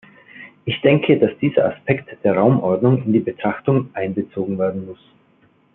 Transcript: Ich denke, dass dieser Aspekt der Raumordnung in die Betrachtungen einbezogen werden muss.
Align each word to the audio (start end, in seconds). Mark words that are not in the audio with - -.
Ich 0.65 0.81
denke, 0.81 1.19
dass 1.19 1.29
dieser 1.37 1.75
Aspekt 1.75 2.09
der 2.23 2.35
Raumordnung 2.35 3.03
in 3.03 3.13
die 3.13 3.19
Betrachtungen 3.19 3.91
einbezogen 3.93 4.57
werden 4.57 4.87
muss. 4.87 4.99